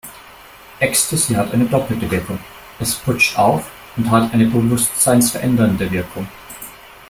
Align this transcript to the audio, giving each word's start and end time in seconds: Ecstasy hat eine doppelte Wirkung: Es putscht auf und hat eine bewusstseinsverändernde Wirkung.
Ecstasy 0.79 1.35
hat 1.35 1.53
eine 1.53 1.65
doppelte 1.65 2.09
Wirkung: 2.09 2.39
Es 2.79 2.95
putscht 2.95 3.37
auf 3.37 3.69
und 3.95 4.09
hat 4.09 4.33
eine 4.33 4.47
bewusstseinsverändernde 4.47 5.91
Wirkung. 5.91 6.27